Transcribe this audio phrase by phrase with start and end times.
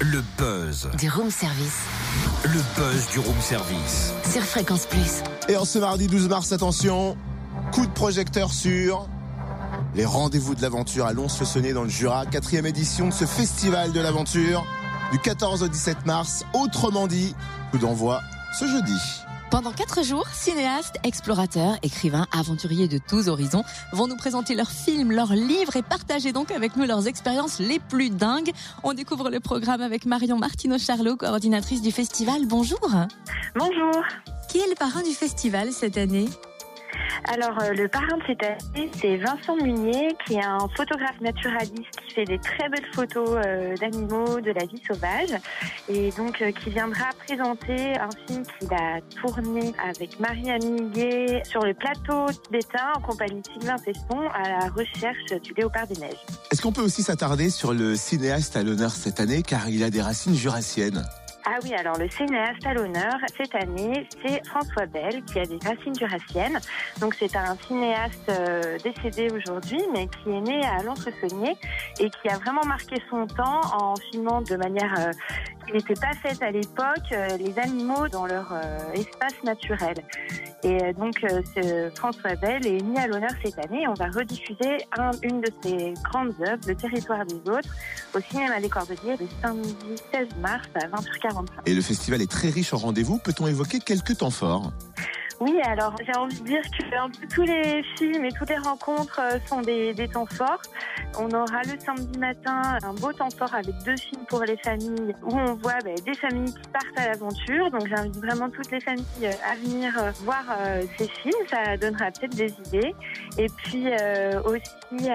[0.00, 0.88] Le buzz.
[0.96, 1.76] Du room service.
[2.44, 4.14] Le buzz du room service.
[4.32, 5.22] Sur Fréquence Plus.
[5.46, 7.18] Et en ce mardi 12 mars, attention,
[7.70, 9.06] coup de projecteur sur
[9.94, 14.00] les rendez-vous de l'aventure à Lons-le-Saunier dans le Jura, quatrième édition de ce festival de
[14.00, 14.64] l'aventure
[15.12, 16.46] du 14 au 17 mars.
[16.54, 17.34] Autrement dit,
[17.70, 18.22] coup d'envoi
[18.58, 18.96] ce jeudi.
[19.50, 25.10] Pendant quatre jours, cinéastes, explorateurs, écrivains, aventuriers de tous horizons vont nous présenter leurs films,
[25.10, 28.52] leurs livres et partager donc avec nous leurs expériences les plus dingues.
[28.84, 32.46] On découvre le programme avec Marion Martino-Charlot, coordinatrice du festival.
[32.46, 32.78] Bonjour.
[33.56, 34.04] Bonjour.
[34.48, 36.28] Qui est le parrain du festival cette année?
[37.24, 42.00] Alors, euh, le parrain de cette année, c'est Vincent Munier, qui est un photographe naturaliste
[42.06, 45.38] qui fait des très belles photos euh, d'animaux, de la vie sauvage,
[45.88, 51.64] et donc euh, qui viendra présenter un film qu'il a tourné avec Marie Amiguet sur
[51.64, 56.24] le plateau tibétain en compagnie de Sylvain Tesson à la recherche du léopard des neiges.
[56.50, 59.90] Est-ce qu'on peut aussi s'attarder sur le cinéaste à l'honneur cette année car il a
[59.90, 61.04] des racines jurassiennes?
[61.52, 65.58] Ah oui, alors le cinéaste à l'honneur cette année, c'est François Bell qui a des
[65.66, 66.60] racines jurassiennes.
[67.00, 71.56] Donc c'est un cinéaste euh, décédé aujourd'hui, mais qui est né à Lons-le-Saunier
[71.98, 75.10] et qui a vraiment marqué son temps en filmant de manière euh,
[75.70, 79.94] qui n'était pas faite à l'époque euh, les animaux dans leur euh, espace naturel.
[80.62, 81.14] Et euh, donc
[81.54, 83.86] ce François Bell est mis à l'honneur cette année.
[83.88, 87.68] On va rediffuser un- une de ses grandes œuvres, Le territoire des autres,
[88.14, 89.74] au cinéma des Cordeliers le samedi
[90.12, 91.46] 16 mars à 20h45.
[91.66, 93.18] Et le festival est très riche en rendez-vous.
[93.18, 94.72] Peut-on évoquer quelques temps forts?
[95.40, 99.38] Oui, alors j'ai envie de dire que tous les films et toutes les rencontres euh,
[99.46, 100.60] sont des, des temps forts.
[101.18, 105.14] On aura le samedi matin un beau temps fort avec deux films pour les familles
[105.22, 107.70] où on voit ben, des familles qui partent à l'aventure.
[107.70, 110.44] Donc j'invite vraiment toutes les familles euh, à venir euh, voir
[110.98, 111.46] ces films.
[111.48, 112.94] Ça donnera peut-être des idées.
[113.38, 115.10] Et puis euh, aussi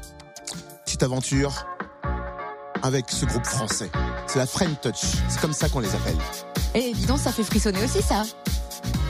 [0.84, 1.66] petite aventure
[2.82, 3.90] avec ce groupe français.
[4.26, 6.16] C'est la Friend Touch, c'est comme ça qu'on les appelle.
[6.74, 8.22] Et dis donc, ça fait frissonner aussi ça.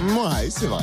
[0.09, 0.83] Ouais, c'est vrai.